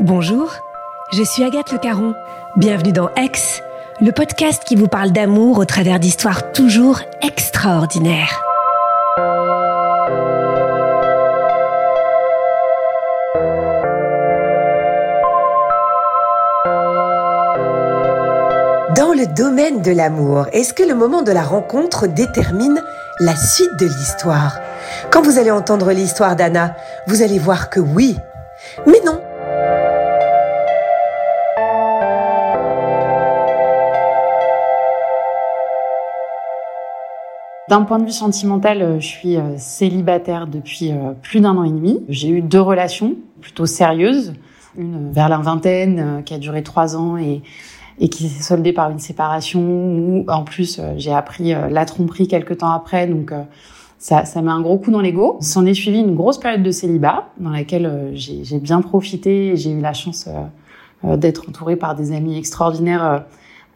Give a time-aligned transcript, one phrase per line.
[0.00, 0.52] Bonjour,
[1.12, 2.14] je suis Agathe Le Caron.
[2.56, 3.30] Bienvenue dans Aix,
[4.00, 8.40] le podcast qui vous parle d'amour au travers d'histoires toujours extraordinaires.
[18.96, 22.82] Dans le domaine de l'amour, est-ce que le moment de la rencontre détermine
[23.20, 24.58] la suite de l'histoire?
[25.10, 26.74] Quand vous allez entendre l'histoire d'Anna,
[27.06, 28.18] vous allez voir que oui.
[28.86, 29.20] Mais non.
[37.70, 41.64] D'un point de vue sentimental, euh, je suis euh, célibataire depuis euh, plus d'un an
[41.64, 42.04] et demi.
[42.10, 44.34] J'ai eu deux relations plutôt sérieuses,
[44.76, 47.40] une vers la vingtaine qui a duré trois ans et,
[48.08, 52.70] qui s'est soldée par une séparation où en plus j'ai appris la tromperie quelques temps
[52.70, 53.32] après, donc
[53.98, 55.36] ça, ça met un gros coup dans l'ego.
[55.40, 59.80] S'en est suivi une grosse période de célibat dans laquelle j'ai bien profité j'ai eu
[59.80, 60.28] la chance
[61.04, 63.24] d'être entourée par des amis extraordinaires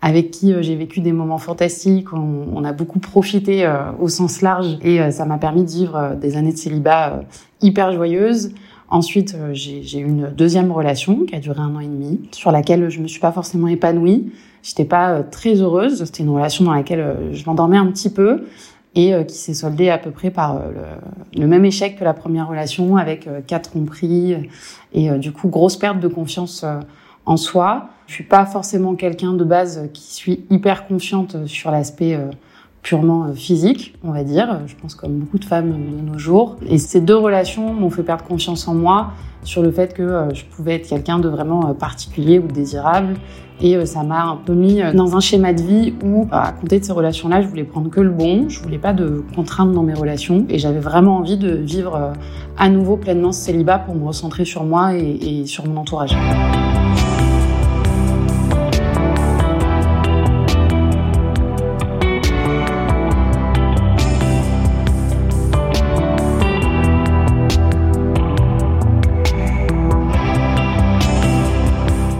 [0.00, 2.12] avec qui j'ai vécu des moments fantastiques.
[2.12, 5.70] On, on a beaucoup profité euh, au sens large et euh, ça m'a permis de
[5.70, 7.22] vivre euh, des années de célibat
[7.60, 8.52] hyper joyeuses.
[8.90, 12.88] Ensuite, j'ai eu une deuxième relation qui a duré un an et demi, sur laquelle
[12.88, 14.32] je me suis pas forcément épanouie.
[14.62, 16.04] J'étais pas très heureuse.
[16.04, 18.46] C'était une relation dans laquelle je m'endormais un petit peu
[18.94, 22.48] et qui s'est soldée à peu près par le, le, même échec que la première
[22.48, 24.48] relation, avec quatre tromperies
[24.94, 26.64] et du coup grosse perte de confiance
[27.28, 27.90] en soi.
[28.06, 32.30] Je suis pas forcément quelqu'un de base qui suis hyper confiante sur l'aspect euh,
[32.82, 34.60] purement euh, physique, on va dire.
[34.66, 36.56] Je pense comme beaucoup de femmes de nos jours.
[36.66, 39.10] Et ces deux relations m'ont fait perdre confiance en moi
[39.44, 43.14] sur le fait que euh, je pouvais être quelqu'un de vraiment particulier ou désirable.
[43.60, 46.84] Et ça m'a un peu mis dans un schéma de vie où, à compter de
[46.84, 48.48] ces relations-là, je voulais prendre que le bon.
[48.48, 50.46] Je voulais pas de contraintes dans mes relations.
[50.48, 52.12] Et j'avais vraiment envie de vivre
[52.56, 56.16] à nouveau pleinement ce célibat pour me recentrer sur moi et, et sur mon entourage.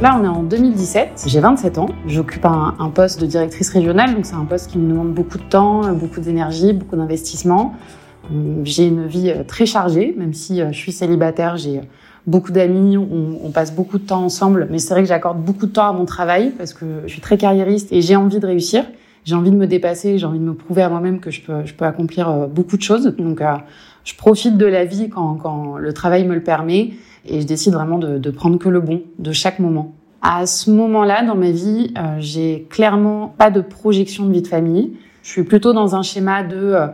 [0.00, 4.26] Là, on est en 2017, j'ai 27 ans, j'occupe un, poste de directrice régionale, donc
[4.26, 7.74] c'est un poste qui me demande beaucoup de temps, beaucoup d'énergie, beaucoup d'investissement.
[8.62, 11.80] J'ai une vie très chargée, même si euh, je suis célibataire, j'ai
[12.28, 15.72] beaucoup d'amis, on, passe beaucoup de temps ensemble, mais c'est vrai que j'accorde beaucoup de
[15.72, 18.84] temps à mon travail parce que je suis très carriériste et j'ai envie de réussir.
[19.24, 21.84] J'ai envie de me dépasser, j'ai envie de me prouver à moi-même que je peux,
[21.84, 23.16] accomplir euh, beaucoup de choses.
[23.18, 23.54] Donc, euh,
[24.04, 26.92] je profite de la vie quand le travail me le permet
[27.26, 29.92] et je décide vraiment de, de, prendre que le bon de chaque moment.
[30.22, 34.48] À ce moment-là, dans ma vie, euh, j'ai clairement pas de projection de vie de
[34.48, 34.94] famille.
[35.22, 36.86] Je suis plutôt dans un schéma de euh,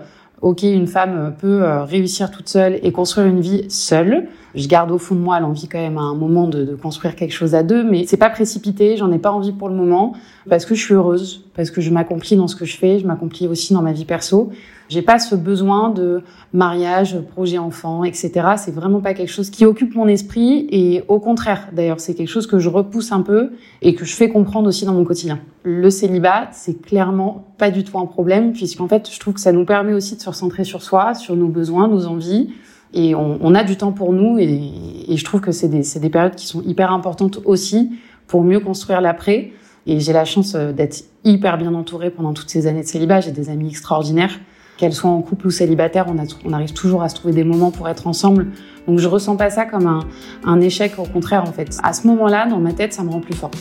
[0.43, 4.29] ok, une femme peut euh, réussir toute seule et construire une vie seule.
[4.55, 7.17] Je garde au fond de moi l'envie quand même à un moment de, de construire
[7.17, 8.97] quelque chose à deux, mais c'est pas précipité.
[8.97, 10.13] J'en ai pas envie pour le moment
[10.49, 13.07] parce que je suis heureuse, parce que je m'accomplis dans ce que je fais, je
[13.07, 14.51] m'accomplis aussi dans ma vie perso.
[14.89, 16.23] J'ai pas ce besoin de
[16.53, 18.33] mariage, projet enfant, etc.
[18.57, 22.29] C'est vraiment pas quelque chose qui occupe mon esprit et au contraire, d'ailleurs, c'est quelque
[22.29, 23.53] chose que je repousse un peu
[23.83, 25.41] et que je fais comprendre aussi dans mon quotidien.
[25.63, 29.53] Le célibat, c'est clairement pas du tout un problème puisqu'en fait, je trouve que ça
[29.53, 32.51] nous permet aussi de se recentrer sur soi, sur nos besoins, nos envies
[32.93, 36.37] et on, a du temps pour nous et, je trouve que c'est des, des périodes
[36.37, 37.91] qui sont hyper importantes aussi
[38.29, 39.51] pour mieux construire l'après.
[39.87, 43.21] Et j'ai la chance euh, d'être hyper bien entourée pendant toutes ces années de célibat.
[43.21, 44.39] J'ai des amis extraordinaires
[44.77, 47.89] qu'elles soient en couple ou célibataire, on, arrive toujours à se trouver des moments pour
[47.89, 48.49] être ensemble.
[48.87, 50.01] Donc je ressens pas ça comme un,
[50.45, 51.77] un échec, au contraire en fait.
[51.83, 53.57] À ce moment-là, dans ma tête, ça me rend plus forte.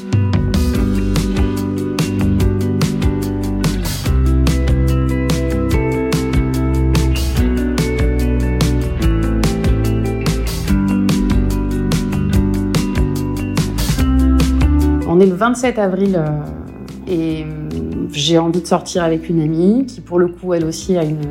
[15.16, 16.42] On est le 27 avril euh,
[17.08, 17.46] et
[18.14, 21.22] j'ai envie de sortir avec une amie qui, pour le coup, elle aussi a une,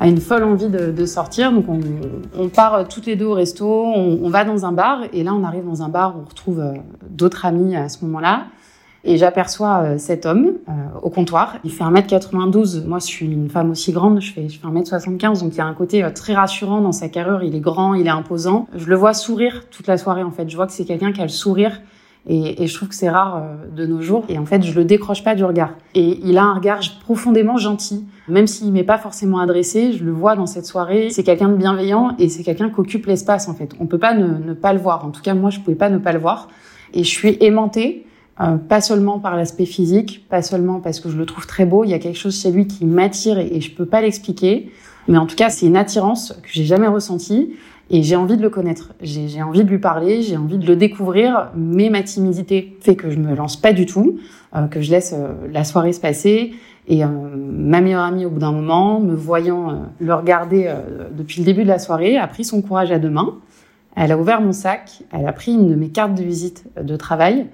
[0.00, 1.52] a une folle envie de, de sortir.
[1.52, 1.80] Donc, on,
[2.38, 5.02] on, part toutes les deux au resto, on, on, va dans un bar.
[5.12, 6.72] Et là, on arrive dans un bar où on retrouve euh,
[7.08, 8.46] d'autres amis à ce moment-là.
[9.06, 10.72] Et j'aperçois euh, cet homme euh,
[11.02, 11.58] au comptoir.
[11.62, 12.86] Il fait 1m92.
[12.86, 14.20] Moi, je suis une femme aussi grande.
[14.20, 15.40] Je fais, je fais 1m75.
[15.40, 17.42] Donc, il y a un côté euh, très rassurant dans sa carrure.
[17.42, 18.66] Il est grand, il est imposant.
[18.74, 20.48] Je le vois sourire toute la soirée, en fait.
[20.48, 21.82] Je vois que c'est quelqu'un qui a le sourire.
[22.26, 23.42] Et, et je trouve que c'est rare
[23.74, 24.24] de nos jours.
[24.28, 25.72] Et en fait, je le décroche pas du regard.
[25.94, 28.06] Et il a un regard profondément gentil.
[28.28, 31.08] Même s'il m'est pas forcément adressé, je le vois dans cette soirée.
[31.10, 33.72] C'est quelqu'un de bienveillant et c'est quelqu'un qui occupe l'espace, en fait.
[33.80, 35.04] On peut pas ne, ne pas le voir.
[35.04, 36.48] En tout cas, moi, je pouvais pas ne pas le voir.
[36.94, 38.06] Et je suis aimantée
[38.40, 41.84] euh, pas seulement par l'aspect physique, pas seulement parce que je le trouve très beau,
[41.84, 44.72] il y a quelque chose chez lui qui m'attire et, je peux pas l'expliquer,
[45.06, 47.54] mais en tout cas c'est une attirance que j'ai jamais ressentie
[47.90, 50.76] et j'ai envie de le connaître, j'ai envie de lui parler, j'ai envie de le
[50.76, 54.18] découvrir, mais ma timidité fait que je me lance pas du tout,
[54.56, 56.54] euh, que je laisse euh, la soirée se passer.
[56.86, 60.70] Et ma meilleure amie au bout d'un moment, me voyant le regarder
[61.16, 63.38] depuis le début de la soirée, a pris son courage à deux mains,
[63.96, 66.96] elle a ouvert mon sac, elle a pris une de mes cartes de visite de
[66.96, 67.46] travail.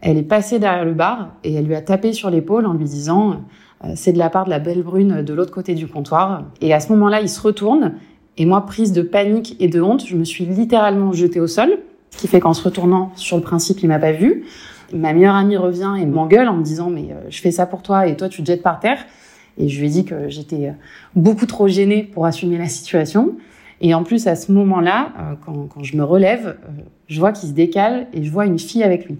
[0.00, 2.84] Elle est passée derrière le bar et elle lui a tapé sur l'épaule en lui
[2.84, 3.44] disant
[3.84, 6.44] euh, c'est de la part de la belle brune de l'autre côté du comptoir.
[6.60, 7.94] Et à ce moment-là, il se retourne
[8.36, 11.78] et moi, prise de panique et de honte, je me suis littéralement jetée au sol,
[12.10, 14.44] ce qui fait qu'en se retournant, sur le principe, il m'a pas vue.
[14.92, 17.82] Ma meilleure amie revient et m'engueule en me disant mais euh, je fais ça pour
[17.82, 19.04] toi et toi tu te jettes par terre.
[19.56, 20.72] Et je lui ai dit que j'étais euh,
[21.14, 23.36] beaucoup trop gênée pour assumer la situation.
[23.80, 25.12] Et en plus, à ce moment-là,
[25.44, 26.56] quand, quand je me relève,
[27.08, 29.18] je vois qu'il se décale et je vois une fille avec lui.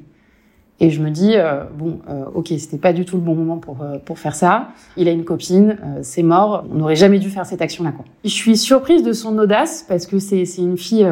[0.81, 3.59] Et je me dis euh, bon, euh, ok, c'était pas du tout le bon moment
[3.59, 4.71] pour euh, pour faire ça.
[4.97, 6.65] Il a une copine, euh, c'est mort.
[6.73, 7.93] On n'aurait jamais dû faire cette action-là.
[7.93, 8.05] Quoi.
[8.25, 11.07] Je suis surprise de son audace parce que c'est c'est une fille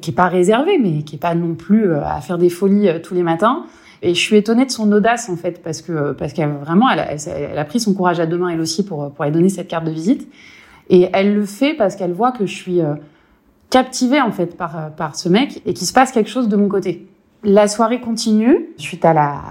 [0.00, 3.14] qui est pas réservée, mais qui est pas non plus à faire des folies tous
[3.14, 3.64] les matins.
[4.00, 7.00] Et je suis étonnée de son audace en fait parce que parce qu'elle vraiment elle
[7.00, 9.50] a, elle a, pris son courage à deux mains elle aussi pour pour aller donner
[9.50, 10.26] cette carte de visite.
[10.88, 12.80] Et elle le fait parce qu'elle voit que je suis
[13.68, 16.68] captivée en fait par par ce mec et qu'il se passe quelque chose de mon
[16.68, 17.06] côté.
[17.44, 18.70] La soirée continue.
[18.78, 19.42] Suite à la,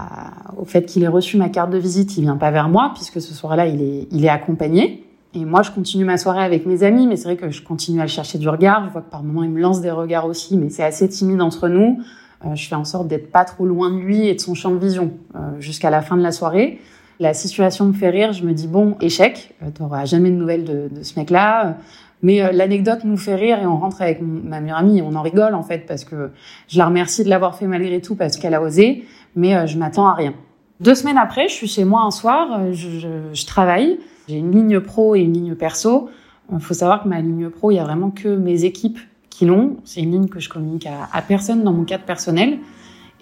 [0.58, 3.20] au fait qu'il ait reçu ma carte de visite, il vient pas vers moi puisque
[3.20, 5.04] ce soir-là, il est, il est accompagné.
[5.32, 8.00] Et moi, je continue ma soirée avec mes amis, mais c'est vrai que je continue
[8.00, 8.84] à le chercher du regard.
[8.86, 11.40] Je vois que par moments, il me lance des regards aussi, mais c'est assez timide
[11.40, 12.00] entre nous.
[12.44, 14.70] Euh, je fais en sorte d'être pas trop loin de lui et de son champ
[14.70, 16.80] de vision euh, jusqu'à la fin de la soirée.
[17.20, 18.32] La situation me fait rire.
[18.32, 19.54] Je me dis bon, échec.
[19.62, 21.76] Euh, T'auras jamais de nouvelles de, de ce mec-là.
[22.22, 25.14] Mais euh, l'anecdote nous fait rire et on rentre avec ma meilleure amie et on
[25.14, 26.30] en rigole en fait parce que
[26.68, 29.04] je la remercie de l'avoir fait malgré tout parce qu'elle a osé,
[29.36, 30.34] mais euh, je m'attends à rien.
[30.80, 34.80] Deux semaines après, je suis chez moi un soir, euh, je, travaille, j'ai une ligne
[34.80, 36.08] pro et une ligne perso.
[36.52, 38.98] Il faut savoir que ma ligne pro, il y a vraiment que mes équipes
[39.30, 39.76] qui l'ont.
[39.84, 42.58] C'est une ligne que je communique à, à, personne dans mon cadre personnel.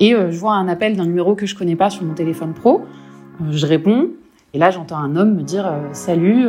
[0.01, 2.83] Et je vois un appel d'un numéro que je connais pas sur mon téléphone pro.
[3.51, 4.09] je réponds
[4.55, 6.49] et là j'entends un homme me dire salut.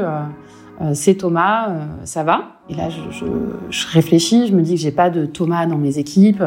[0.81, 4.91] Euh, c'est Thomas, euh, ça va Et là, je, réfléchis, je me dis que j'ai
[4.91, 6.43] pas de Thomas dans mes équipes,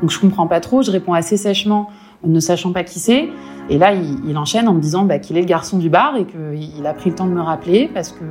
[0.00, 0.82] donc je comprends pas trop.
[0.82, 1.90] Je réponds assez sèchement,
[2.24, 3.28] ne sachant pas qui c'est.
[3.68, 6.16] Et là, il, il, enchaîne en me disant bah, qu'il est le garçon du bar
[6.16, 8.24] et qu'il a pris le temps de me rappeler parce que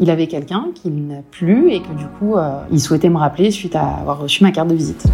[0.00, 3.50] il avait quelqu'un qu'il n'a plus et que du coup, euh, il souhaitait me rappeler
[3.50, 5.04] suite à avoir reçu ma carte de visite.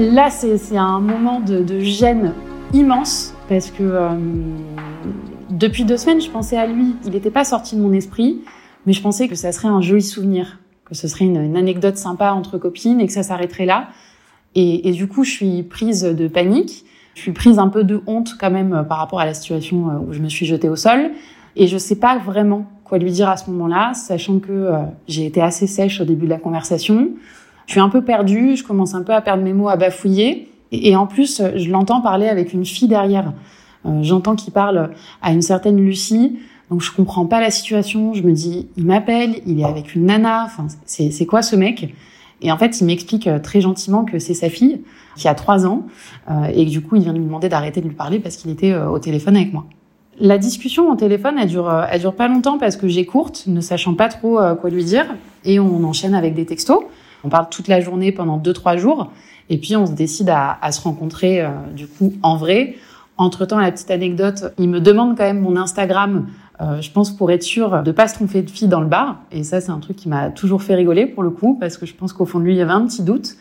[0.00, 2.32] Là, c'est un moment de, gêne
[2.72, 4.08] immense parce que euh,
[5.50, 6.96] depuis deux semaines, je pensais à lui.
[7.04, 8.40] Il n'était pas sorti de mon esprit,
[8.86, 12.32] mais je pensais que ça serait un joli souvenir, que ce serait une, anecdote sympa
[12.32, 13.88] entre copines et que ça s'arrêterait là.
[14.54, 16.86] Et, du coup, je suis prise de panique.
[17.14, 19.98] Je suis prise un peu de honte quand même par rapport à la situation euh,
[20.08, 21.10] où je me suis jetée au sol.
[21.56, 24.78] Et je sais pas vraiment quoi lui dire à ce moment-là, sachant que euh,
[25.08, 27.10] j'ai été assez sèche au début de la conversation.
[27.66, 30.50] Je suis un peu perdue, je commence un peu à perdre mes mots, à bafouiller.
[30.72, 33.32] Et, en plus, je l'entends parler avec une fille derrière.
[33.86, 34.90] Euh, J'entends qu'il parle
[35.22, 36.38] à une certaine Lucie.
[36.70, 38.14] Donc je comprends pas la situation.
[38.14, 40.44] Je me dis, il m'appelle, il est avec une nana.
[40.44, 41.92] Enfin, c'est quoi ce mec?
[42.42, 44.80] Et en fait, il m'explique euh, très gentiment que c'est sa fille
[45.16, 45.86] qui a trois ans
[46.30, 48.36] euh, et que du coup, il vient de lui demander d'arrêter de lui parler parce
[48.36, 49.66] qu'il était au téléphone avec moi.
[50.20, 53.94] La discussion au téléphone, elle dure, elle dure pas longtemps parce que j'écourte, ne sachant
[53.94, 55.06] pas trop quoi lui dire,
[55.44, 56.80] et on enchaîne avec des textos.
[57.24, 59.10] On parle toute la journée pendant deux trois jours,
[59.48, 62.76] et puis on se décide à, à se rencontrer euh, du coup en vrai.
[63.16, 66.26] Entre temps, la petite anecdote, il me demande quand même mon Instagram.
[66.60, 69.16] Euh, je pense pour être sûr de pas se tromper de fille dans le bar.
[69.30, 71.84] Et ça, c'est un truc qui m'a toujours fait rigoler pour le coup, parce que
[71.84, 73.36] je pense qu'au fond de lui, il y avait un petit doute.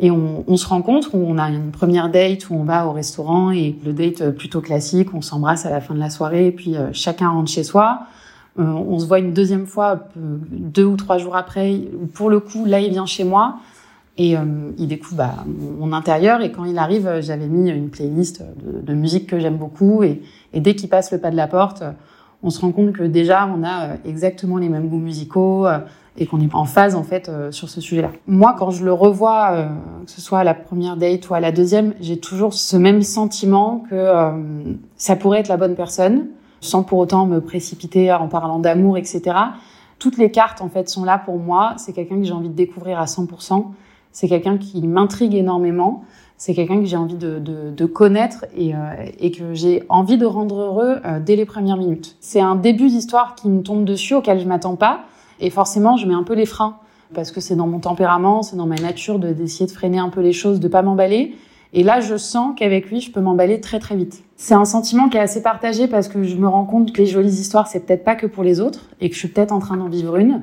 [0.00, 3.50] Et on, on, se rencontre, on a une première date où on va au restaurant
[3.50, 6.74] et le date plutôt classique, on s'embrasse à la fin de la soirée et puis
[6.74, 8.00] euh, chacun rentre chez soi.
[8.58, 11.80] Euh, on se voit une deuxième fois deux ou trois jours après.
[12.14, 13.56] Pour le coup, là, il vient chez moi.
[14.18, 14.40] Et euh,
[14.76, 16.42] il découvre bah, mon intérieur.
[16.42, 20.02] Et quand il arrive, j'avais mis une playlist de, musique que j'aime beaucoup.
[20.02, 20.20] Et,
[20.54, 21.82] dès qu'il passe le pas de la porte,
[22.42, 25.66] on se rend compte que déjà, on a exactement les mêmes goûts musicaux
[26.18, 28.10] et qu'on est en phase en fait sur ce sujet-là.
[28.26, 29.68] Moi, quand je le revois,
[30.04, 33.02] que ce soit à la première date ou à la deuxième, j'ai toujours ce même
[33.02, 34.12] sentiment que
[34.96, 36.26] ça pourrait être la bonne personne,
[36.60, 39.36] sans pour autant me précipiter en parlant d'amour, etc.
[39.98, 41.74] Toutes les cartes en fait sont là pour moi.
[41.76, 43.66] C'est quelqu'un que j'ai envie de découvrir à 100%.
[44.12, 46.04] C'est quelqu'un qui m'intrigue énormément.
[46.36, 48.78] C'est quelqu'un que j'ai envie de, de, de connaître et, euh,
[49.18, 52.16] et, que j'ai envie de rendre heureux euh, dès les premières minutes.
[52.20, 55.00] C'est un début d'histoire qui me tombe dessus, auquel je m'attends pas.
[55.40, 56.76] Et forcément, je mets un peu les freins
[57.14, 60.08] parce que c'est dans mon tempérament, c'est dans ma nature de d'essayer de freiner un
[60.08, 61.34] peu les choses, de pas m'emballer.
[61.72, 64.24] Et là, je sens qu'avec lui, je peux m'emballer très très vite.
[64.36, 67.06] C'est un sentiment qui est assez partagé parce que je me rends compte que les
[67.06, 69.60] jolies histoires, c'est peut-être pas que pour les autres et que je suis peut-être en
[69.60, 70.42] train d'en vivre une.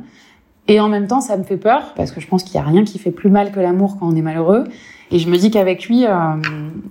[0.70, 2.64] Et en même temps, ça me fait peur parce que je pense qu'il y a
[2.64, 4.66] rien qui fait plus mal que l'amour quand on est malheureux.
[5.12, 6.12] Et je me dis qu'avec lui, euh,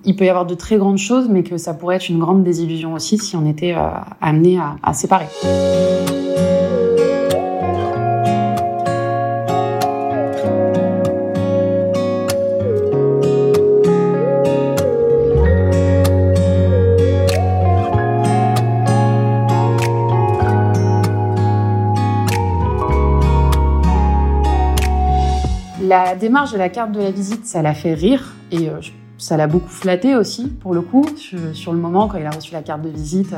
[0.05, 2.43] il peut y avoir de très grandes choses, mais que ça pourrait être une grande
[2.43, 3.89] désillusion aussi si on était euh,
[4.23, 5.27] amené à, à séparer.
[26.05, 28.81] La démarche de la carte de la visite, ça l'a fait rire et euh,
[29.17, 31.07] ça l'a beaucoup flatté aussi, pour le coup,
[31.55, 33.35] sur le moment quand il a reçu la carte de visite.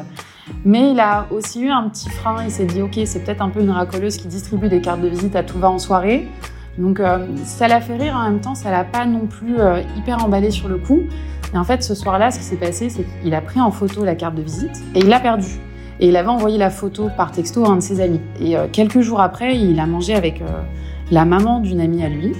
[0.64, 2.42] Mais il a aussi eu un petit frein.
[2.42, 5.06] Il s'est dit, OK, c'est peut-être un peu une racoleuse qui distribue des cartes de
[5.06, 6.26] visite à tout va en soirée.
[6.78, 9.80] Donc euh, ça l'a fait rire en même temps, ça l'a pas non plus euh,
[9.96, 11.02] hyper emballé sur le coup.
[11.54, 14.04] Et en fait, ce soir-là, ce qui s'est passé, c'est qu'il a pris en photo
[14.04, 15.60] la carte de visite et il l'a perdue.
[16.00, 18.20] Et il avait envoyé la photo par texto à un de ses amis.
[18.40, 20.42] Et quelques jours après, il a mangé avec
[21.10, 22.34] la maman d'une amie à lui.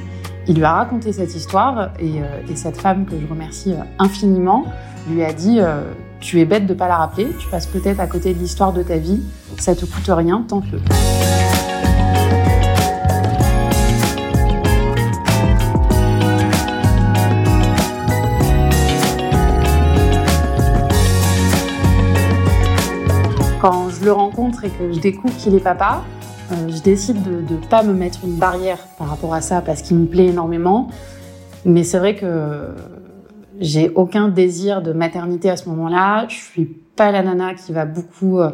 [0.46, 4.64] Il lui a raconté cette histoire et, euh, cette femme que je remercie euh, infiniment
[5.10, 8.06] lui a dit euh, Tu es bête de pas la rappeler, tu passes peut-être à
[8.06, 9.22] côté de l'histoire de ta vie,
[9.58, 10.80] ça te coûte rien, tente-le.
[23.60, 26.02] Quand je le rencontre et que je découvre qu'il est papa,
[26.50, 29.83] euh, je décide de ne pas me mettre une barrière par rapport à ça parce
[29.83, 30.88] qu'il me plaît énormément.
[31.64, 32.69] Mais c'est vrai que
[33.61, 36.26] j'ai aucun désir de maternité à ce moment-là.
[36.28, 38.50] Je suis pas la nana qui va beaucoup euh,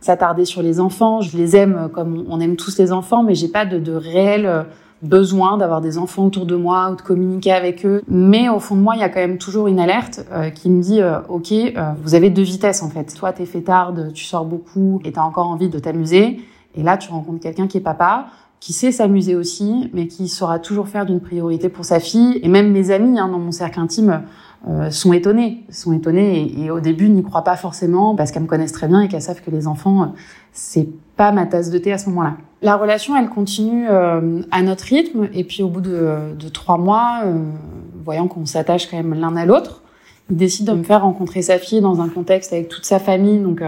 [0.00, 1.20] s'attarder sur les enfants.
[1.22, 4.44] Je les aime comme on aime tous les enfants, mais j'ai pas de, de réel
[4.44, 4.62] euh,
[5.00, 8.02] besoin d'avoir des enfants autour de moi ou de communiquer avec eux.
[8.08, 10.26] Mais au fond de moi, il y a quand même toujours une alerte
[10.56, 11.54] qui me dit OK,
[12.02, 13.14] vous avez deux vitesses en fait.
[13.14, 16.40] Toi, t'es fêtarde, tu sors beaucoup et t'as encore envie de t'amuser.
[16.78, 18.26] Et là, tu rencontres quelqu'un qui est papa,
[18.60, 22.38] qui sait s'amuser aussi, mais qui saura toujours faire d'une priorité pour sa fille.
[22.42, 24.22] Et même mes amis hein, dans mon cercle intime
[24.68, 28.48] euh, sont étonnés, sont étonnés et, au début n'y croient pas forcément parce qu'elles me
[28.48, 30.06] connaissent très bien et qu'elles savent que les enfants, euh,
[30.52, 32.36] c'est pas ma tasse de thé à ce moment-là.
[32.62, 36.78] La relation, elle continue euh, à notre rythme et puis au bout de, de trois
[36.78, 37.22] mois,
[38.04, 39.82] voyant qu'on s'attache quand même l'un à l'autre,
[40.30, 43.38] il décide de me faire rencontrer sa fille dans un contexte avec toute sa famille,
[43.38, 43.62] donc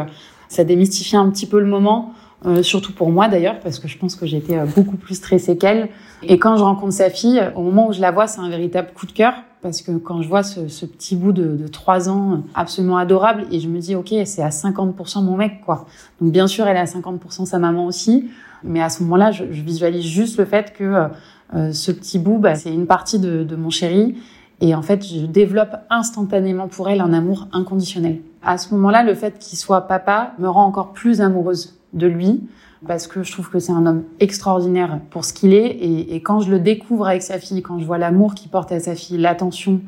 [0.49, 2.13] ça démystifie un petit peu le moment.
[2.47, 5.59] Euh, surtout pour moi d'ailleurs, parce que je pense que j'étais euh, beaucoup plus stressée
[5.59, 5.89] qu'elle.
[6.23, 8.91] Et quand je rencontre sa fille, au moment où je la vois, c'est un véritable
[8.95, 12.43] coup de cœur, parce que quand je vois ce, ce petit bout de, trois ans
[12.55, 15.87] absolument adorable, et je me dis, ok, c'est à 50% mon mec, quoi.
[16.21, 18.31] Donc bien sûr, elle est à 50% sa maman aussi,
[18.65, 21.09] mais à ce moment-là, je, je visualise juste le fait que
[21.55, 24.17] euh, ce petit bout, bah, c'est une partie de, de mon chéri,
[24.63, 28.21] et en fait, je développe instantanément pour elle un amour inconditionnel.
[28.43, 32.41] À ce moment-là, le fait qu'il soit papa me rend encore plus amoureuse de lui
[32.87, 35.67] parce que je trouve que c'est un homme extraordinaire pour ce qu'il est.
[35.67, 38.81] Et, quand je le découvre avec sa fille, quand je vois l'amour qu'il porte à
[38.81, 39.81] sa fille, l'attention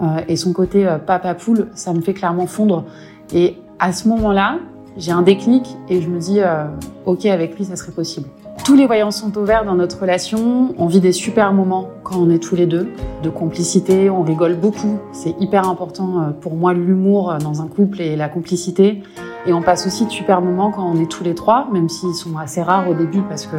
[0.00, 2.84] euh, et son côté euh, papa poule, ça me fait clairement fondre.
[3.32, 4.58] Et à ce moment-là,
[4.96, 6.66] j'ai un déclic et je me dis, euh,
[7.04, 8.28] ok, avec lui, ça serait possible.
[8.64, 10.74] Tous les voyants sont au vert dans notre relation.
[10.78, 14.10] On vit des super moments quand on est tous les deux, de complicité.
[14.10, 14.98] On rigole beaucoup.
[15.12, 19.02] C'est hyper important pour moi l'humour dans un couple et la complicité.
[19.46, 22.14] Et on passe aussi de super moments quand on est tous les trois, même s'ils
[22.14, 23.56] sont assez rares au début parce que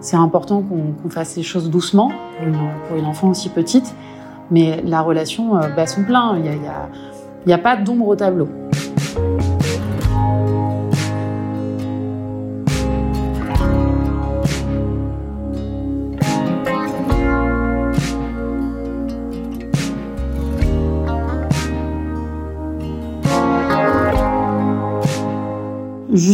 [0.00, 2.10] c'est important qu'on fasse les choses doucement
[2.88, 3.94] pour une, enfant aussi petite.
[4.50, 6.36] Mais la relation euh, bat son plein.
[6.36, 6.88] Il n'y a,
[7.46, 8.48] y a pas d'ombre au tableau.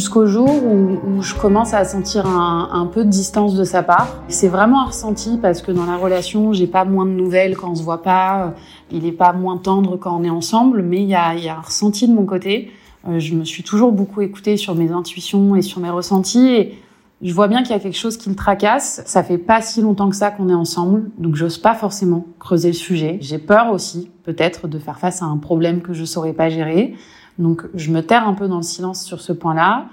[0.09, 4.23] Jusqu'au jour où, je commence à sentir un, peu de distance de sa part.
[4.29, 7.73] C'est vraiment un ressenti parce que dans la relation, j'ai pas moins de nouvelles quand
[7.73, 8.55] on se voit pas,
[8.91, 11.59] il est pas moins tendre quand on est ensemble, mais il y a, y a
[11.59, 12.71] un ressenti de mon côté.
[13.07, 16.79] Euh, je me suis toujours beaucoup écoutée sur mes intuitions et sur mes ressentis et
[17.21, 19.03] je vois bien qu'il y a quelque chose qui le tracasse.
[19.05, 22.69] Ça fait pas si longtemps que ça qu'on est ensemble, donc j'ose pas forcément creuser
[22.69, 23.19] le sujet.
[23.21, 26.95] J'ai peur aussi, peut-être, de faire face à un problème que je saurais pas gérer.
[27.39, 29.87] Donc je me terre un peu dans le silence sur ce point-là.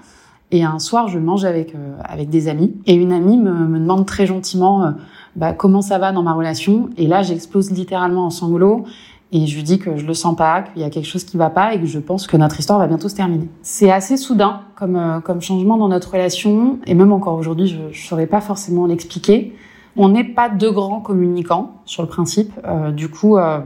[0.52, 3.80] Et un soir, je mange avec euh, avec des amis et une amie me, me
[3.80, 4.90] demande très gentiment euh,
[5.34, 6.90] bah, comment ça va dans ma relation.
[6.96, 8.84] Et là, j'explose littéralement en sanglots
[9.32, 11.36] et je lui dis que je le sens pas, qu'il y a quelque chose qui
[11.36, 13.48] va pas et que je pense que notre histoire va bientôt se terminer.
[13.62, 17.78] C'est assez soudain comme euh, comme changement dans notre relation et même encore aujourd'hui, je,
[17.90, 19.52] je saurais pas forcément l'expliquer.
[19.96, 22.52] On n'est pas deux grands communicants sur le principe.
[22.64, 23.60] Euh, du coup, euh,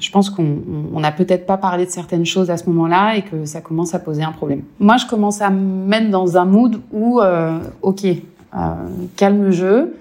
[0.00, 3.44] je pense qu'on n'a peut-être pas parlé de certaines choses à ce moment-là et que
[3.44, 4.62] ça commence à poser un problème.
[4.78, 8.74] Moi, je commence à me mettre dans un mood où, euh, ok, euh,
[9.16, 9.96] calme jeu.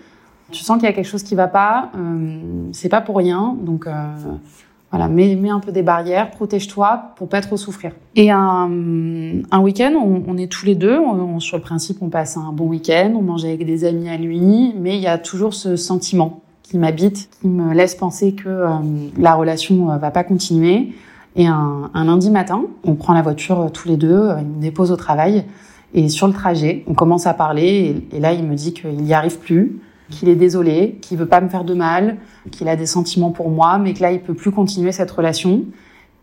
[0.52, 1.90] Tu sens qu'il y a quelque chose qui va pas.
[2.72, 3.58] C'est pas pour rien.
[3.60, 3.88] Donc
[4.96, 7.92] voilà, mets, mets un peu des barrières, protège-toi pour pas trop souffrir.
[8.16, 8.72] Et un,
[9.52, 10.98] un week-end, on, est tous les deux.
[10.98, 14.16] On, sur le principe, on passe un bon week-end, on mange avec des amis à
[14.16, 18.48] lui, mais il y a toujours ce sentiment qui m'habite, qui me laisse penser que
[18.48, 18.70] euh,
[19.20, 20.94] la relation euh, va pas continuer.
[21.36, 24.62] Et un, un, lundi matin, on prend la voiture euh, tous les deux, il me
[24.62, 25.44] dépose au travail.
[25.94, 28.02] Et sur le trajet, on commence à parler.
[28.14, 29.78] Et, et là, il me dit qu'il n'y arrive plus
[30.10, 32.18] qu'il est désolé, qu'il veut pas me faire de mal,
[32.52, 35.64] qu'il a des sentiments pour moi, mais que là, il peut plus continuer cette relation.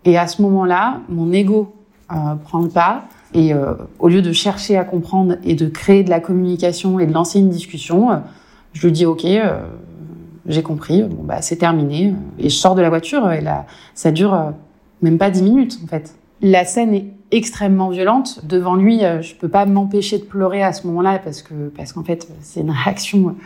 [0.04, 1.74] Et à ce moment-là, mon ego
[2.12, 3.04] euh, prend le pas.
[3.34, 7.06] Et euh, au lieu de chercher à comprendre et de créer de la communication et
[7.06, 8.16] de lancer une discussion, euh,
[8.74, 9.26] je lui dis OK,
[10.46, 12.14] j'ai compris, bon bah c'est terminé.
[12.38, 14.52] Et je sors de la voiture et là, ça dure
[15.00, 16.14] même pas dix minutes en fait.
[16.42, 18.44] La scène est extrêmement violente.
[18.44, 22.02] Devant lui, je peux pas m'empêcher de pleurer à ce moment-là parce que parce qu'en
[22.02, 23.36] fait c'est une réaction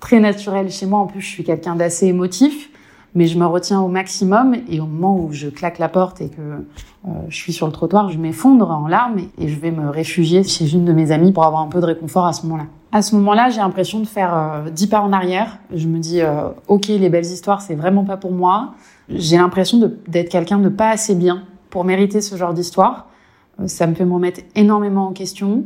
[0.00, 1.00] très naturel chez moi.
[1.00, 2.70] En plus, je suis quelqu'un d'assez émotif,
[3.14, 4.56] mais je me retiens au maximum.
[4.68, 7.72] Et au moment où je claque la porte et que euh, je suis sur le
[7.72, 11.32] trottoir, je m'effondre en larmes et je vais me réfugier chez une de mes amies
[11.32, 12.66] pour avoir un peu de réconfort à ce moment-là.
[12.90, 15.58] À ce moment-là, j'ai l'impression de faire euh, dix pas en arrière.
[15.74, 18.74] Je me dis, euh, ok, les belles histoires, c'est vraiment pas pour moi.
[19.10, 23.06] J'ai l'impression d'être quelqu'un de pas assez bien pour mériter ce genre d'histoire.
[23.66, 25.64] Ça me fait me remettre énormément en question.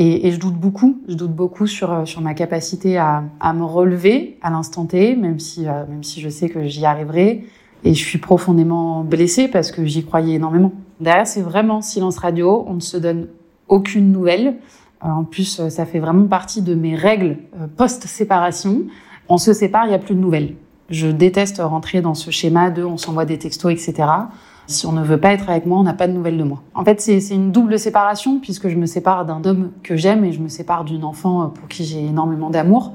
[0.00, 3.52] Et, et, je doute beaucoup, je doute beaucoup sur euh, sur ma capacité à, à
[3.52, 7.44] me relever à l'instant T, même si euh, même si je sais que j'y arriverai.
[7.84, 10.72] Et je suis profondément blessée parce que j'y croyais énormément.
[11.00, 12.64] Derrière, c'est vraiment silence radio.
[12.68, 13.26] On ne se donne
[13.66, 14.56] aucune nouvelle.
[15.04, 17.38] Euh, en plus, ça fait vraiment partie de mes règles
[17.76, 18.84] post-séparation.
[19.28, 20.54] On se sépare, il n'y a plus de nouvelles.
[20.90, 24.08] Je déteste rentrer dans ce schéma de on s'envoie des textos, etc.
[24.68, 26.60] Si on ne veut pas être avec moi, on n'a pas de nouvelles de moi.
[26.74, 30.32] En fait, c'est une double séparation puisque je me sépare d'un homme que j'aime et
[30.32, 32.92] je me sépare d'une enfant pour qui j'ai énormément d'amour.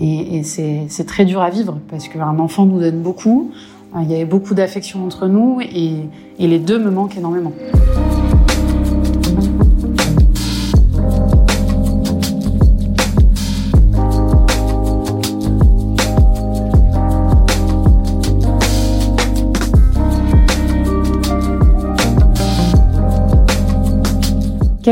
[0.00, 3.52] Et, c'est très dur à vivre parce qu'un enfant nous donne beaucoup.
[4.00, 6.08] Il y avait beaucoup d'affection entre nous et
[6.40, 7.52] les deux me manquent énormément.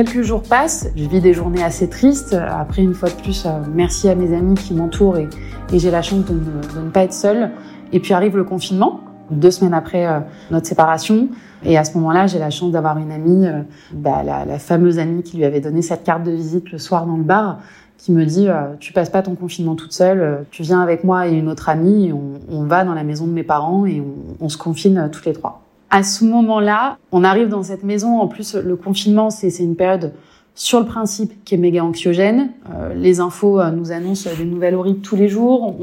[0.03, 2.33] Quelques jours passent, je vis des journées assez tristes.
[2.33, 5.29] Après, une fois de plus, euh, merci à mes amis qui m'entourent et,
[5.75, 7.51] j'ai la chance de ne, pas être seule.
[7.93, 11.29] Et puis arrive le confinement, deux semaines après euh, notre séparation.
[11.67, 13.61] Et à ce moment-là, j'ai la chance d'avoir une amie, euh,
[13.93, 17.19] bah, la, fameuse amie qui lui avait donné cette carte de visite le soir dans
[17.19, 17.59] le bar,
[17.99, 21.33] qui me dit Tu passes pas ton confinement toute seule, tu viens avec moi et
[21.35, 22.11] une autre amie,
[22.51, 25.35] on va dans la maison de mes parents et on, on se confine toutes les
[25.35, 25.61] trois.
[25.91, 28.21] À ce moment-là, on arrive dans cette maison.
[28.21, 30.13] En plus, le confinement, c'est une période
[30.55, 32.51] sur le principe qui est méga anxiogène.
[32.73, 35.75] Euh, les infos euh, nous annoncent des nouvelles horribles tous les jours.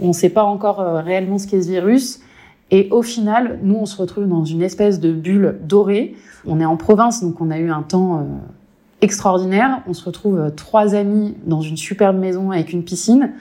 [0.00, 2.20] On ne sait pas encore euh, réellement ce qu'est ce virus.
[2.70, 6.14] Et au final, nous, on se retrouve dans une espèce de bulle dorée.
[6.46, 8.26] On est en province, donc on a eu un temps
[9.02, 9.82] extraordinaire.
[9.86, 13.32] On se retrouve trois amis dans une superbe maison avec une piscine.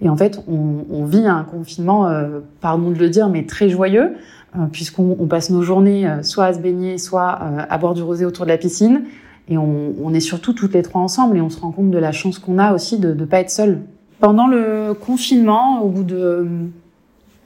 [0.00, 2.10] Et en fait, on, on vit un confinement,
[2.62, 4.14] pardon de le dire, mais très joyeux.
[4.56, 7.92] Euh, puisqu'on on passe nos journées euh, soit à se baigner, soit euh, à boire
[7.92, 9.04] du rosé autour de la piscine.
[9.48, 11.98] Et on, on, est surtout toutes les trois ensemble et on se rend compte de
[11.98, 13.82] la chance qu'on a aussi de ne pas être seul.
[14.20, 16.46] Pendant le confinement, au bout de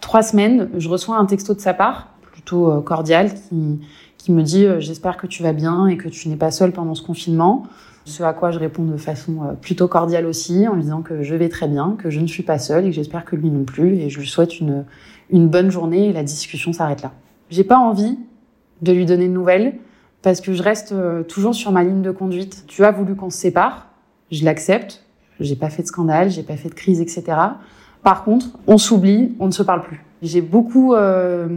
[0.01, 3.81] trois semaines, je reçois un texto de sa part, plutôt cordial, qui,
[4.17, 6.95] qui me dit J'espère que tu vas bien et que tu n'es pas seul pendant
[6.95, 7.67] ce confinement.
[8.05, 11.35] Ce à quoi je réponds de façon plutôt cordiale aussi, en lui disant que je
[11.35, 13.65] vais très bien, que je ne suis pas seule et que j'espère que lui non
[13.65, 13.95] plus.
[13.95, 14.85] Et je lui souhaite une,
[15.31, 17.13] une bonne journée et la discussion s'arrête là.
[17.51, 18.19] J'ai pas envie
[18.83, 19.75] de lui donner de nouvelles
[20.23, 22.65] parce que je reste euh, toujours sur ma ligne de conduite.
[22.69, 23.89] Tu as voulu qu'on se sépare,
[24.31, 25.05] je l'accepte.
[25.41, 27.25] J'ai pas fait de scandale, j'ai pas fait de crise, etc.
[28.03, 30.05] Par contre, on s'oublie, on ne se parle plus.
[30.23, 31.49] J'ai beaucoup euh,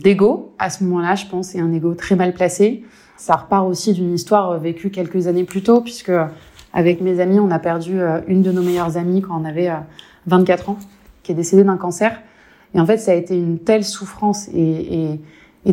[0.00, 2.84] d'ego à ce moment-là, je pense, et un ego très mal placé.
[3.16, 6.12] Ça repart aussi d'une histoire euh, vécue quelques années plus tôt, puisque
[6.72, 9.70] avec mes amis, on a perdu euh, une de nos meilleures amies quand on avait
[10.26, 10.78] 24 ans,
[11.22, 12.20] qui est décédée d'un cancer.
[12.74, 15.20] Et en fait, ça a été une telle souffrance et,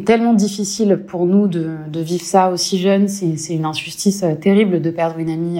[0.06, 3.08] tellement difficile pour nous de, vivre ça aussi jeune.
[3.08, 5.60] C'est une injustice terrible de perdre une amie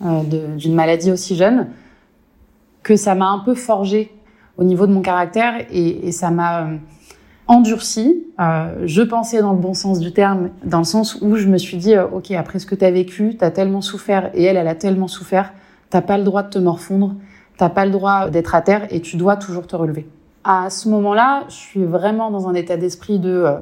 [0.00, 1.68] d'une maladie aussi jeune
[2.82, 4.12] que ça m'a un peu forgé
[4.58, 6.68] au niveau de mon caractère et ça m'a
[7.50, 8.24] euh, endurci.
[8.38, 11.58] Euh, je pensais dans le bon sens du terme, dans le sens où je me
[11.58, 14.44] suis dit, euh, ok, après ce que tu as vécu, tu as tellement souffert et
[14.44, 15.52] elle, elle a tellement souffert,
[15.90, 17.14] t'as pas le droit de te morfondre,
[17.56, 20.08] t'as pas le droit d'être à terre et tu dois toujours te relever.
[20.44, 23.58] À ce moment-là, je suis vraiment dans un état d'esprit de euh,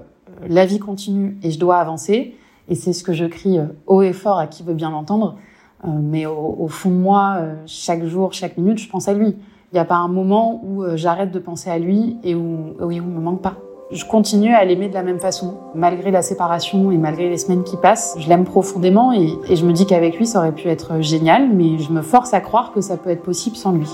[0.48, 2.36] la vie continue et je dois avancer.
[2.68, 5.36] Et c'est ce que je crie haut et fort à qui veut bien l'entendre.
[5.84, 9.36] Euh, mais au, fond de moi, euh, chaque jour, chaque minute, je pense à lui.
[9.72, 12.74] Il n'y a pas un moment où euh, j'arrête de penser à lui et où,
[12.80, 13.56] où il me manque pas.
[13.90, 17.64] Je continue à l'aimer de la même façon, malgré la séparation et malgré les semaines
[17.64, 18.16] qui passent.
[18.18, 21.78] Je l'aime profondément et, je me dis qu'avec lui, ça aurait pu être génial, mais
[21.78, 23.88] je me force à croire que ça peut être possible sans lui.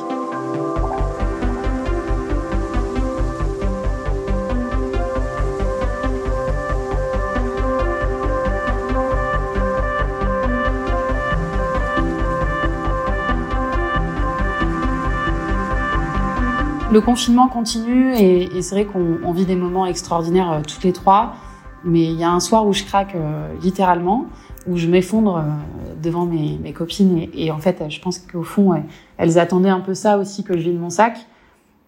[16.93, 21.35] Le confinement continue et, c'est vrai qu'on vit des moments extraordinaires euh, toutes les trois.
[21.83, 24.27] Mais il y a un soir où je craque euh, littéralement,
[24.67, 27.19] où je m'effondre euh, devant mes, copines.
[27.19, 28.83] Et, et, en fait, je pense qu'au fond,
[29.17, 31.27] elles attendaient un peu ça aussi que je vide mon sac.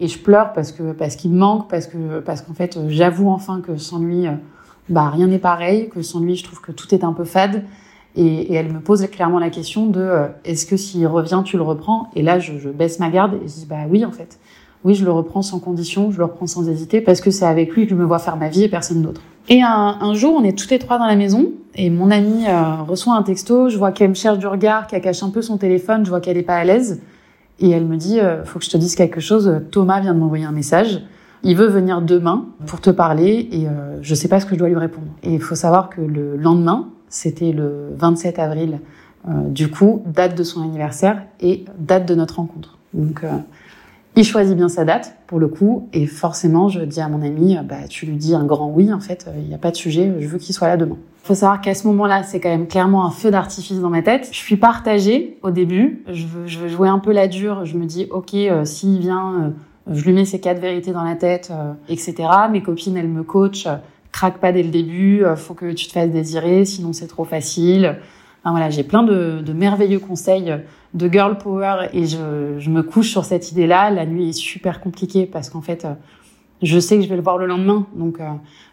[0.00, 3.30] Et je pleure parce que parce qu'il me manque, parce que parce qu'en fait, j'avoue
[3.30, 4.26] enfin que sans lui,
[4.90, 5.88] bah rien n'est pareil.
[5.88, 7.64] Que sans lui, je trouve que tout est un peu fade.
[8.14, 11.62] Et, et elle me pose clairement la question de est-ce que s'il revient, tu le
[11.62, 12.10] reprends?
[12.14, 14.38] Et là, je, je baisse ma garde et je dis bah oui en fait
[14.86, 17.74] oui, je le reprends sans condition, je le reprends sans hésiter, parce que c'est avec
[17.74, 19.20] lui que je me vois faire ma vie et personne d'autre.
[19.48, 22.82] Et un, jour, on est tous les trois dans la maison, et mon amie euh,
[22.86, 25.58] reçoit un texto, je vois qu'elle me cherche du regard, qu'elle cache un peu son
[25.58, 27.02] téléphone, je vois qu'elle est pas à l'aise,
[27.58, 30.20] et elle me dit, euh, faut que je te dise quelque chose, Thomas vient de
[30.20, 31.02] m'envoyer un message,
[31.42, 34.58] il veut venir demain pour te parler, et euh, je sais pas ce que je
[34.60, 35.08] dois lui répondre.
[35.24, 38.78] Et il faut savoir que le lendemain, c'était le 27 avril,
[39.28, 42.78] euh, du coup, date de son anniversaire et date de notre rencontre.
[42.94, 43.28] Donc euh,
[44.16, 47.58] il choisit bien sa date, pour le coup, et forcément, je dis à mon ami,
[47.68, 50.10] bah, tu lui dis un grand oui, en fait, il n'y a pas de sujet,
[50.18, 50.96] je veux qu'il soit là demain.
[51.24, 54.00] Il faut savoir qu'à ce moment-là, c'est quand même clairement un feu d'artifice dans ma
[54.00, 54.28] tête.
[54.32, 57.76] Je suis partagée au début, je veux, je veux jouer un peu la dure, je
[57.76, 59.34] me dis, ok, euh, s'il vient,
[59.88, 62.14] euh, je lui mets ses quatre vérités dans la tête, euh, etc.
[62.50, 63.68] Mes copines, elles me coachent,
[64.12, 67.96] craque pas dès le début, faut que tu te fasses désirer, sinon c'est trop facile.
[68.50, 70.54] Voilà, j'ai plein de, de merveilleux conseils
[70.94, 73.90] de girl power et je, je me couche sur cette idée-là.
[73.90, 75.94] La nuit est super compliquée parce qu'en fait, euh,
[76.62, 78.30] je sais que je vais le voir le lendemain, donc euh,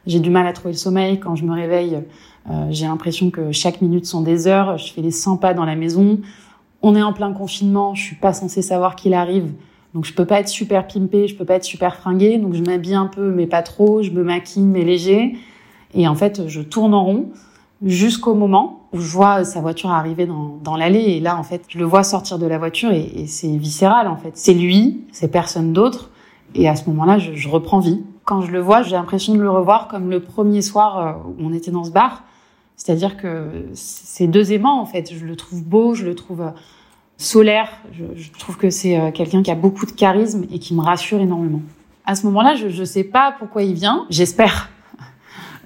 [0.08, 1.20] j'ai du mal à trouver le sommeil.
[1.20, 2.00] Quand je me réveille,
[2.50, 4.78] euh, j'ai l'impression que chaque minute sont des heures.
[4.78, 6.20] Je fais les 100 pas dans la maison.
[6.82, 9.54] On est en plein confinement, je suis pas censée savoir qu'il arrive,
[9.94, 12.62] donc je peux pas être super pimpée, je peux pas être super fringuée, donc je
[12.62, 15.38] m'habille un peu mais pas trop, je me maquille mais léger.
[15.94, 17.30] Et en fait, je tourne en rond
[17.84, 21.02] jusqu'au moment où je vois sa voiture arriver dans, dans l'allée.
[21.02, 24.18] Et là en fait je le vois sortir de la voiture et, c'est viscéral en
[24.18, 24.32] fait.
[24.36, 26.10] C'est lui c'est personne d'autre.
[26.56, 28.02] Et à ce moment-là je, je, reprends vie.
[28.26, 31.48] Quand je le vois j'ai l'impression de le revoir comme le premier soir euh, où
[31.48, 32.24] on était dans ce bar.
[32.76, 35.14] C'est-à-dire que c'est deux aimants en fait.
[35.14, 36.52] Je le trouve beau je le trouve euh,
[37.18, 37.70] solaire.
[37.92, 40.82] Je, je trouve que c'est euh, quelqu'un qui a beaucoup de charisme et qui me
[40.82, 41.62] rassure énormément.
[42.06, 44.06] À ce moment-là je ne sais pas pourquoi il vient.
[44.10, 44.70] J'espère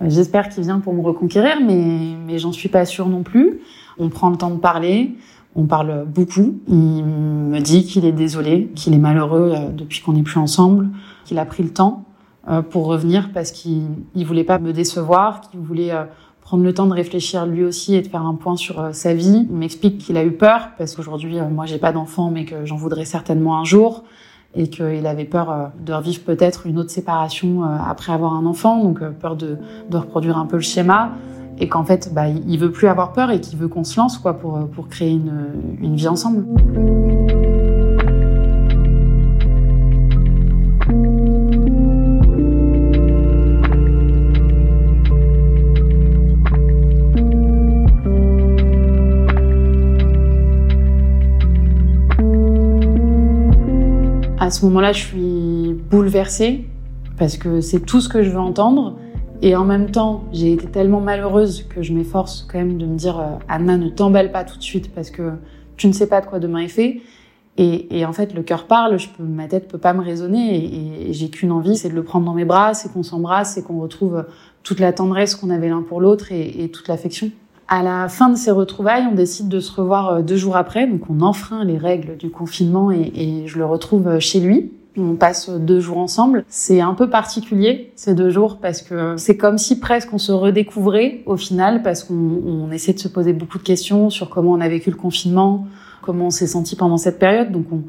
[0.06, 3.62] J'espère qu'il vient pour me reconquérir, mais, mais j'en suis pas sûre non plus.
[3.98, 5.16] On prend le temps de parler,
[5.56, 6.60] on parle beaucoup.
[6.68, 10.90] Il me dit qu'il est désolé, qu'il est malheureux euh, depuis qu'on n'est plus ensemble,
[11.26, 12.06] qu'il a pris le temps
[12.48, 16.04] euh, pour revenir parce qu'il il voulait pas me décevoir, qu'il voulait euh,
[16.42, 19.48] prendre le temps de réfléchir lui aussi et de faire un point sur sa vie.
[19.50, 22.78] Il m'explique qu'il a eu peur parce qu'aujourd'hui, moi, j'ai pas d'enfant, mais que j'en
[22.78, 24.04] voudrais certainement un jour
[24.56, 28.46] et qu'il avait peur euh, de revivre peut-être une autre séparation euh, après avoir un
[28.46, 29.58] enfant, donc euh, peur de,
[29.90, 31.12] de reproduire un peu le schéma,
[31.60, 34.18] et qu'en fait, bah, il veut plus avoir peur et qu'il veut qu'on se lance
[34.18, 36.46] quoi, pour, pour créer une, une vie ensemble.
[54.48, 56.66] À ce moment-là, je suis bouleversée
[57.18, 58.98] parce que c'est tout ce que je veux entendre.
[59.42, 62.96] Et en même temps, j'ai été tellement malheureuse que je m'efforce quand même de me
[62.96, 65.34] dire euh, Anna, ne t'emballe pas tout de suite parce que
[65.76, 67.02] tu ne sais pas de quoi demain est fait.
[67.58, 70.56] Et, et en fait, le cœur parle, je peux, ma tête peut pas me raisonner
[70.56, 73.56] et, et j'ai qu'une envie, c'est de le prendre dans mes bras, c'est qu'on s'embrasse,
[73.56, 74.26] c'est qu'on retrouve
[74.64, 77.32] toute la tendresse qu'on avait l'un pour l'autre et, et toute l'affection.
[77.70, 80.88] À la fin de ces retrouvailles, on décide de se revoir euh, deux jours après,
[80.88, 84.72] donc on enfreint les règles du confinement et, je le retrouve euh, chez lui.
[84.98, 86.46] On passe deux jours ensemble.
[86.48, 90.32] C'est un peu particulier ces deux jours parce que c'est comme si presque on se
[90.32, 94.54] redécouvrait au final parce qu'on on essaie de se poser beaucoup de questions sur comment
[94.54, 95.68] on a vécu le confinement,
[96.02, 97.52] comment on s'est senti pendant cette période.
[97.52, 97.84] Donc on,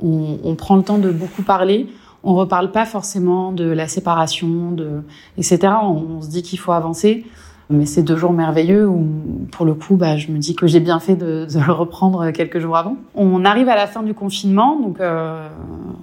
[0.00, 1.88] on, on, prend le temps de beaucoup parler.
[2.22, 5.02] On reparle pas forcément de la séparation, de
[5.38, 5.58] etc.
[5.82, 7.24] On, on se dit qu'il faut avancer.
[7.70, 9.06] Mais c'est deux jours merveilleux où,
[9.50, 12.58] pour le coup, bah, je me dis que j'ai bien fait de, le reprendre quelques
[12.58, 12.96] jours avant.
[13.14, 15.48] On arrive à la fin du confinement, donc euh,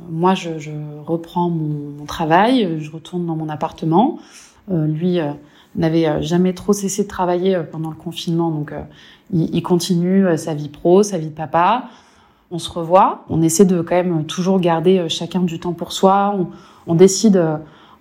[0.09, 0.49] moi, je,
[1.05, 4.19] reprends mon, travail, je retourne dans mon appartement.
[4.71, 5.31] Euh, lui euh,
[5.75, 8.73] n'avait jamais trop cessé de travailler pendant le confinement, donc
[9.31, 11.83] il, continue sa vie pro, sa vie de papa.
[12.51, 16.35] On se revoit, on essaie de quand même toujours garder chacun du temps pour soi.
[16.87, 17.39] On décide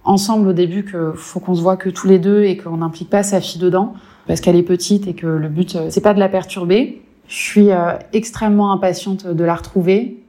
[0.05, 3.11] ensemble au début qu'il faut qu'on se voit que tous les deux et qu'on n'implique
[3.11, 3.95] pas sa fille dedans
[4.27, 7.03] parce qu'elle est petite et que le but c'est pas de la perturber.
[7.27, 10.23] Je suis euh, extrêmement impatiente de la retrouver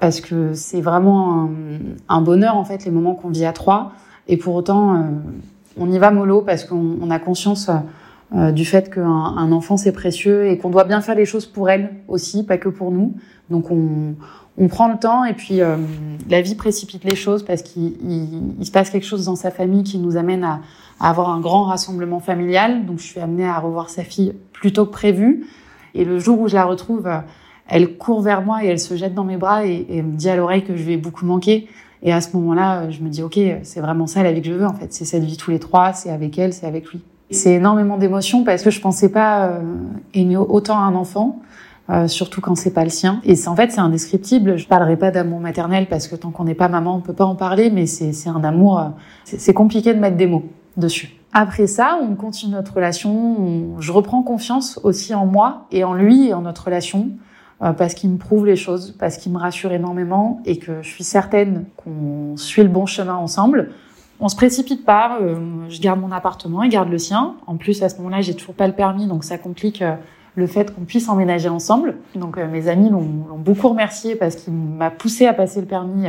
[0.00, 1.48] parce que c'est vraiment
[2.08, 3.92] un, bonheur en fait les moments qu'on vit à trois
[4.28, 4.98] et pour autant euh,
[5.78, 7.70] on y va mollo parce qu'on a conscience
[8.34, 11.46] euh, du fait qu'un un enfant c'est précieux et qu'on doit bien faire les choses
[11.46, 13.14] pour elle aussi, pas que pour nous.
[13.50, 14.14] Donc on,
[14.58, 15.76] on prend le temps et puis euh,
[16.28, 19.50] la vie précipite les choses parce qu'il il, il se passe quelque chose dans sa
[19.50, 20.60] famille qui nous amène à,
[21.00, 22.84] à, avoir un grand rassemblement familial.
[22.86, 25.46] Donc je suis amenée à revoir sa fille plus tôt que prévu.
[25.94, 27.10] Et le jour où je la retrouve,
[27.66, 30.28] elle court vers moi et elle se jette dans mes bras et, et me dit
[30.28, 31.68] à l'oreille que je vais beaucoup manquer.
[32.02, 34.52] Et à ce moment-là, je me dis ok, c'est vraiment ça la vie que je
[34.52, 34.92] veux en fait.
[34.92, 37.00] C'est cette vie tous les trois, c'est avec elle, c'est avec lui.
[37.30, 39.60] C'est énormément d'émotions parce que je pensais pas euh,
[40.12, 41.40] aimer autant un enfant.
[41.92, 43.20] Euh, surtout quand c'est pas le sien.
[43.24, 44.56] Et en fait c'est indescriptible.
[44.56, 47.26] Je parlerai pas d'amour maternel parce que tant qu'on n'est pas maman, on peut pas
[47.26, 48.78] en parler, mais c'est un amour.
[48.78, 48.84] Euh,
[49.24, 50.44] c'est compliqué de mettre des mots
[50.78, 51.10] dessus.
[51.34, 53.10] Après ça, on continue notre relation.
[53.12, 57.10] On, je reprends confiance aussi en moi et en lui et en notre relation
[57.62, 60.88] euh, parce qu'il me prouve les choses, parce qu'il me rassure énormément et que je
[60.88, 63.70] suis certaine qu'on suit le bon chemin ensemble.
[64.18, 65.18] On se précipite pas.
[65.68, 67.34] Je garde mon appartement, il garde le sien.
[67.46, 69.82] En plus, à ce moment-là, j'ai toujours pas le permis, donc ça complique
[70.34, 71.96] le fait qu'on puisse emménager ensemble.
[72.14, 73.02] Donc euh, mes amis l'ont
[73.38, 76.06] beaucoup remercié parce qu'il m'a poussé à passer le permis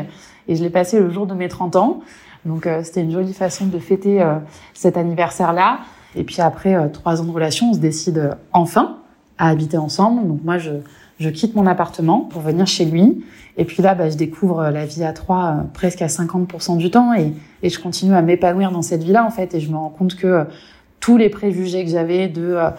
[0.47, 2.01] et je l'ai passé le jour de mes 30 ans.
[2.45, 4.35] Donc euh, c'était une jolie façon de fêter euh,
[4.73, 5.79] cet anniversaire-là.
[6.15, 8.97] Et puis après trois ans de relation, on se décide enfin
[9.39, 10.27] à habiter ensemble.
[10.27, 10.71] Donc moi, je,
[11.19, 13.25] je quitte mon appartement pour venir chez lui.
[13.57, 17.15] Et puis là, bah, je découvre la vie à trois presque à 50% du temps
[17.15, 17.33] et,
[17.63, 19.55] et je continue à m'épanouir dans cette vie-là en fait.
[19.55, 20.45] Et je me rends compte que
[21.03, 22.69] tous les préjugés que j'avais de euh,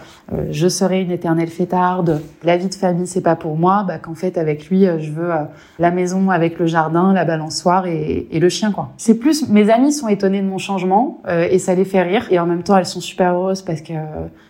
[0.49, 4.15] je serai une éternelle fêtarde, la vie de famille c'est pas pour moi, bah, qu'en
[4.15, 5.43] fait avec lui je veux euh,
[5.77, 8.89] la maison avec le jardin, la balançoire et, le chien quoi.
[8.97, 12.25] C'est plus mes amis sont étonnés de mon changement euh, et ça les fait rire
[12.31, 13.93] et en même temps elles sont super heureuses parce que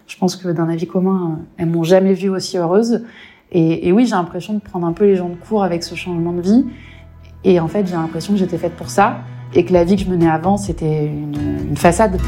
[0.07, 3.03] je pense que d'un avis commun elles m'ont jamais vue aussi heureuse
[3.51, 6.31] et, oui j'ai l'impression de prendre un peu les gens de court avec ce changement
[6.31, 6.65] de vie
[7.43, 9.17] et en fait j'ai l'impression que j'étais faite pour ça
[9.53, 12.21] et que la vie que je menais avant c'était une façade.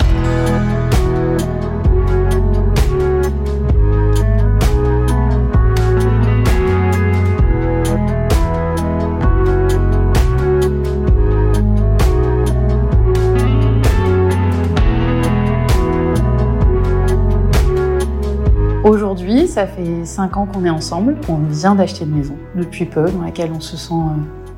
[18.88, 21.17] Aujourd'hui, ça fait cinq ans qu'on est ensemble.
[21.28, 23.93] On vient d'acheter une maison depuis peu, dans laquelle on se sent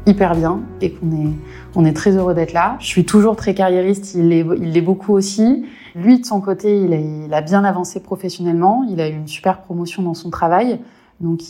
[0.06, 1.32] hyper bien et qu'on est,
[1.76, 2.76] on est très heureux d'être là.
[2.80, 5.66] Je suis toujours très carriériste, il l'est, beaucoup aussi.
[5.96, 8.86] Lui, de son côté, il a, bien avancé professionnellement.
[8.88, 10.80] Il a eu une super promotion dans son travail.
[11.22, 11.42] Donc,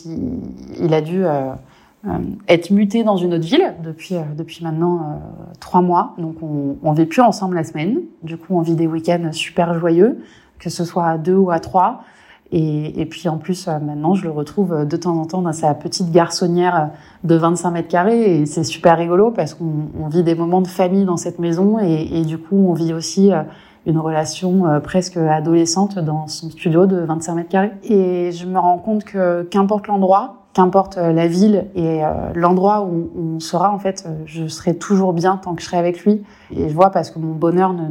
[0.78, 1.50] il, a dû euh,
[2.06, 6.14] euh, être muté dans une autre ville depuis, euh, depuis maintenant euh, trois mois.
[6.16, 8.00] Donc, on, on vit plus ensemble la semaine.
[8.22, 10.22] Du coup, on vit des week-ends super joyeux,
[10.58, 12.04] que ce soit à deux ou à trois.
[12.52, 15.42] Et, et, puis en plus, euh, maintenant, je le retrouve euh, de temps en temps
[15.42, 16.86] dans sa petite garçonnière euh,
[17.28, 18.40] de 25 mètres carrés.
[18.40, 21.78] Et c'est super rigolo parce qu'on vit des moments de famille dans cette maison.
[21.78, 23.30] Et, du coup, on vit aussi
[23.86, 27.72] une relation presque adolescente dans son studio de 25 mètres carrés.
[27.84, 32.00] Et je me rends compte que qu'importe l'endroit, qu'importe la ville et
[32.34, 36.04] l'endroit où on sera, en fait, je serai toujours bien tant que je serai avec
[36.04, 36.22] lui.
[36.50, 37.82] Et je vois parce que mon bonheur ne,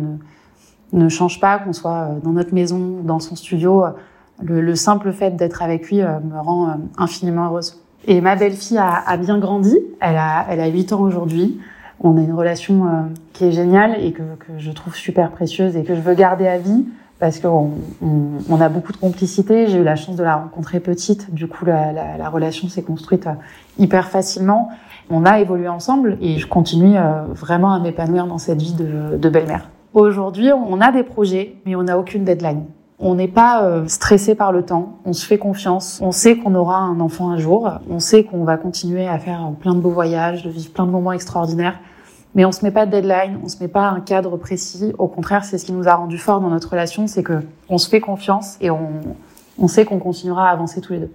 [0.94, 3.84] ne, ne change pas, qu'on soit dans notre maison, dans son studio
[4.42, 7.82] le, le simple fait d'être avec lui euh, me rend euh, infiniment heureuse.
[8.08, 9.78] Et ma belle-fille a, a, bien grandi.
[10.00, 11.60] Elle a, elle a 8 ans aujourd'hui.
[12.00, 12.90] On a une relation euh,
[13.34, 16.48] qui est géniale et que, que, je trouve super précieuse et que je veux garder
[16.48, 16.86] à vie
[17.20, 17.72] parce qu'on
[18.02, 18.18] on,
[18.50, 19.68] on, a beaucoup de complicité.
[19.68, 22.84] J'ai eu la chance de la rencontrer petite, du coup la, la, la relation s'est
[22.84, 23.28] construite
[23.78, 24.70] hyper facilement.
[25.10, 26.96] On a évolué ensemble et je continue
[27.34, 29.70] vraiment à m'épanouir dans cette vie de, de belle-mère.
[29.94, 32.64] Aujourd'hui, on a des projets, mais on n'a aucune deadline.
[33.02, 36.54] On n'est pas euh, stressé par le temps, on se fait confiance, on sait qu'on
[36.54, 39.90] aura un enfant un jour, on sait qu'on va continuer à faire plein de beaux
[39.90, 41.80] voyages, de vivre plein de moments extraordinaires,
[42.36, 44.94] mais on se met pas de deadline, on se met pas un cadre précis.
[44.98, 47.78] Au contraire, c'est ce qui nous a rendu fort dans notre relation, c'est que on
[47.78, 48.90] se fait confiance et on,
[49.58, 51.12] on sait qu'on continuera à avancer tous les deux.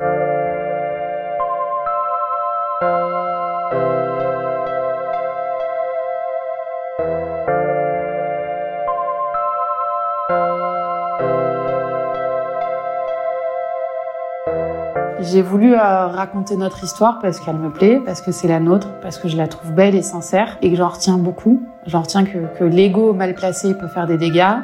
[15.30, 18.88] J'ai voulu euh, raconter notre histoire parce qu'elle me plaît, parce que c'est la nôtre,
[19.00, 21.62] parce que je la trouve belle et sincère et que j'en retiens beaucoup.
[21.86, 24.56] J'en retiens que, l'ego mal placé peut faire des dégâts,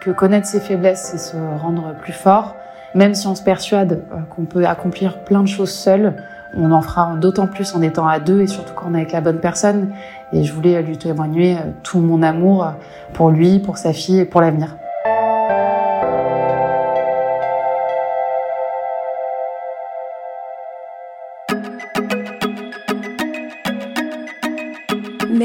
[0.00, 2.56] que connaître ses faiblesses, c'est se rendre plus fort.
[2.94, 6.16] Même si on se persuade euh, qu'on peut accomplir plein de choses seul,
[6.54, 9.12] on en fera d'autant plus en étant à deux et surtout quand on est avec
[9.12, 9.94] la bonne personne.
[10.34, 12.70] Et je voulais lui témoigner euh, tout mon amour
[13.14, 14.76] pour lui, pour sa fille et pour l'avenir.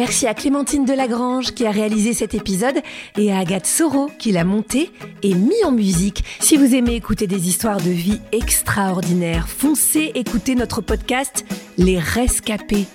[0.07, 2.77] Merci à Clémentine Delagrange qui a réalisé cet épisode
[3.17, 4.89] et à Agathe Soro qui l'a monté
[5.21, 6.23] et mis en musique.
[6.39, 11.43] Si vous aimez écouter des histoires de vie extraordinaires, foncez écouter notre podcast
[11.77, 12.85] Les Rescapés.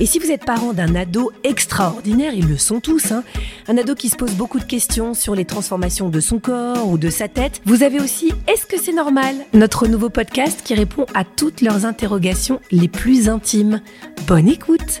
[0.00, 3.22] Et si vous êtes parent d'un ado extraordinaire, ils le sont tous, hein,
[3.68, 6.98] un ado qui se pose beaucoup de questions sur les transformations de son corps ou
[6.98, 9.36] de sa tête, vous avez aussi Est-ce que c'est normal?
[9.54, 13.82] Notre nouveau podcast qui répond à toutes leurs interrogations les plus intimes.
[14.26, 15.00] Bonne écoute